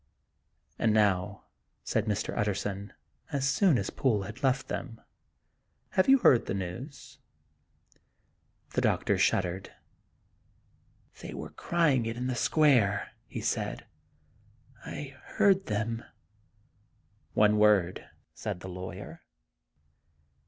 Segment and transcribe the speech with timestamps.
[0.79, 1.43] "And now,"
[1.83, 2.35] said Mr.
[2.35, 2.91] Utterson,
[3.31, 4.99] as soon as Poole had left them,
[5.91, 7.19] "have you heard the news?"
[8.73, 9.71] The doctor shuddered.
[11.19, 13.85] "They were crying it in the square," he said;"
[14.87, 16.03] I heard them.""
[17.35, 19.21] One word," said the lawyer.